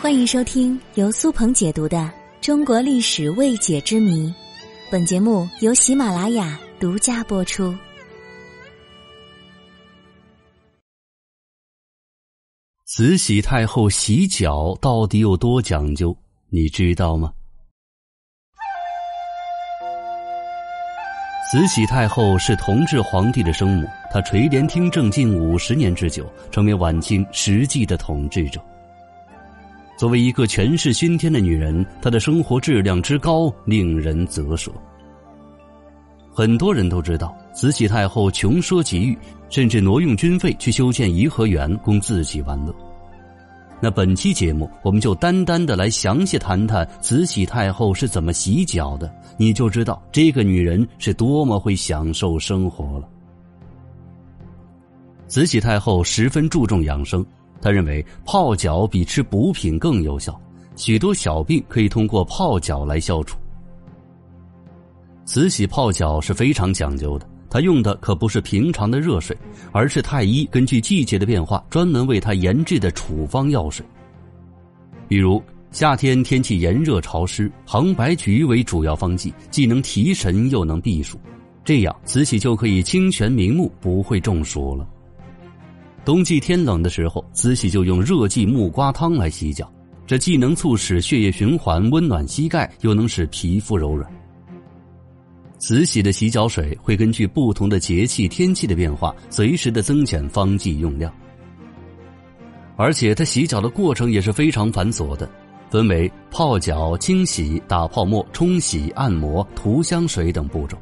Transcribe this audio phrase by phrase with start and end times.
[0.00, 1.98] 欢迎收听由苏鹏解读的
[2.40, 4.26] 《中国历史未解之谜》，
[4.90, 7.72] 本节目由喜马拉雅独家播出。
[12.86, 16.16] 慈禧太后洗脚到底有多讲究？
[16.48, 17.32] 你知道吗？
[21.52, 28.60] 慈禧太后是同治皇帝的生母，她垂帘听政近五十年之久，成为晚清实际的统治者。
[30.00, 34.72] 作为一个权势熏天的女人，她的生活质量之高令人啧舌。
[36.32, 39.18] 很多人都知道，慈禧太后穷奢极欲，
[39.50, 42.74] 甚至挪用军费去修建颐和园供自己玩乐。
[43.78, 53.06] 那本期节目，我们就单单的来详细谈谈慈禧太后是怎么洗脚的，你就知道这个女人是多么会享受生活了。
[55.28, 57.22] 慈禧太后十分注重养生。
[57.60, 60.40] 他认为泡脚比吃补品更有效，
[60.76, 63.38] 许多小病可以通过泡脚来消除。
[65.24, 69.36] 慈禧泡脚是非常讲究的，她用的可不是平常的热水，
[69.72, 73.84] 而是太医根据季节的变化专门为她研制的处方药水。
[75.06, 75.40] 比如
[75.70, 81.16] 夏天天气炎热潮湿，杭白菊为主要方剂，既能提神又能避暑，
[81.64, 84.84] 这样慈禧就可以清泉明目，不会中暑了。
[86.04, 89.70] 冬季天冷的时候，慈禧就用热剂木瓜汤来洗脚，
[90.06, 94.10] 这既能促使血液循环、温暖膝盖，又能使皮肤柔软。
[95.58, 101.12] 慈禧的洗脚水会根据不同的节气、天气的变化，随时的增减方剂用量。
[102.76, 105.28] 而且，她洗脚的过程也是非常繁琐的，
[105.68, 110.78] 分为泡脚、清洗、打泡沫、冲洗、按摩、涂香水等步骤，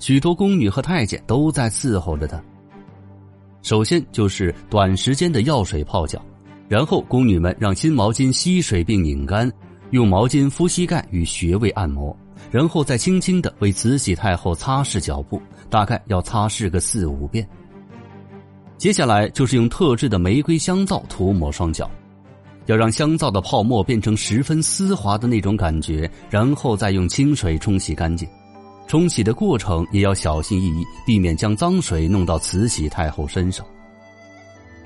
[0.00, 2.42] 许多宫女和太监都在伺候着她。
[3.68, 6.18] 首先就是短时间的药水泡脚，
[6.68, 9.52] 然后宫女们让新毛巾吸水并拧干，
[9.90, 12.16] 用毛巾敷膝盖与穴位按摩，
[12.50, 15.38] 然后再轻轻的为慈禧太后擦拭脚部，
[15.68, 17.46] 大概要擦拭个四五遍。
[18.78, 21.90] 接下来就是用特制的玫瑰香皂涂抹双脚，
[22.64, 28.26] 要让香皂的泡沫变成十分丝滑的那种感觉，然后再用清水冲洗干净。
[28.88, 33.64] 冲洗的过程也要小心翼翼，避免将脏水弄到慈禧太后身上。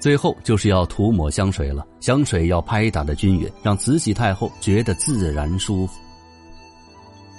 [0.00, 6.00] 最后就是要涂抹香水了，香水要拍打的均匀，让慈禧太后觉得自然舒服。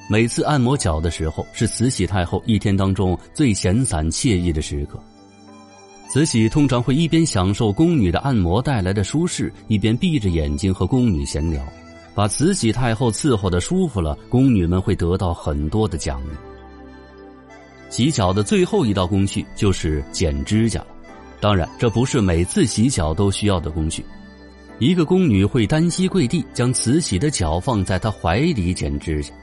[0.07, 5.01] 每次按摩脚的时候，是慈禧太后一天当中最闲散惬意的时刻。
[6.09, 11.59] 慈禧通常会一边享受宫女的按摩带来的舒适，一边闭着眼睛和宫女闲聊。
[12.13, 16.50] 把慈禧太后伺候的舒服了，宫女们会得到很多的奖励。
[17.91, 20.87] 洗脚的最后一道工序就是剪指甲了，
[21.41, 24.03] 当然这不是每次洗脚都需要的工序。
[24.79, 29.33] 一个宫女会单膝跪地，将慈禧的脚放在她怀里剪指甲。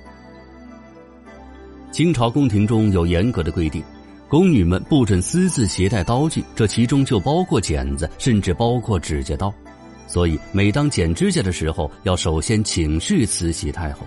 [1.92, 3.84] 清朝宫廷中有严格的规定，
[4.28, 9.53] 宫女们不准私自携带刀具，这其中就包括剪子，甚至包括指甲刀。
[10.06, 14.06] 所以每当剪指甲的时候，要首先请示慈禧太后。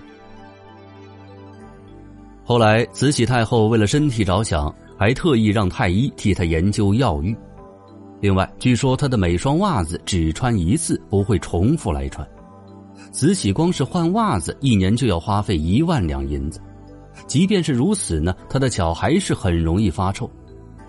[2.52, 7.34] 后来，慈禧太后为了身体着想，还特意让太医替她研究药浴。
[8.20, 12.28] 另外，据说她的每双袜子只穿一次，不会重复来穿。
[13.14, 16.60] 慈禧光是换袜子，一年就要花费一万两银子。
[17.26, 20.30] 即便是如此呢，她的脚还是很容易发臭。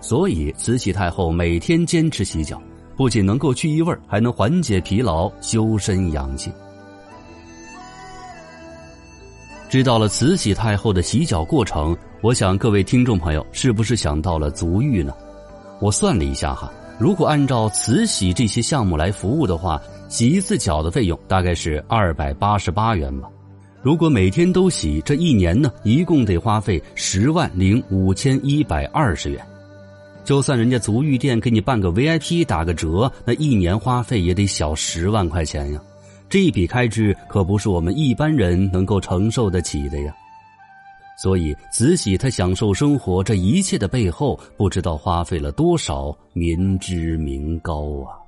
[0.01, 2.61] 所以，慈禧太后每天坚持洗脚，
[2.97, 6.51] 不仅能够去异味，还能缓解疲劳、修身养性。
[9.73, 15.11] 知道了慈禧太后的洗脚过程，我想各位听众朋友是不是想到了足浴呢？
[15.81, 23.27] 我算了一下哈，如果按照慈禧这些项目来服务的话，洗一次脚的费用大概是二百八十八元吧。
[23.81, 29.43] 如果每天都洗，这一年呢，一共得花费十万零五千一百二十元。
[30.23, 35.81] 就算人家足浴店给你办个 VIP 打个折，那一年花费也得小十万块钱呀。
[36.29, 40.15] 这一笔开支可不是我们一般人能够承受得起的呀，
[41.17, 48.22] 所以慈禧她享受生活这一切的背后，不知道花费了多少民脂民膏啊。